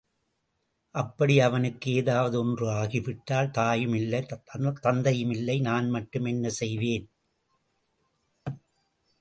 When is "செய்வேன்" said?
6.61-7.07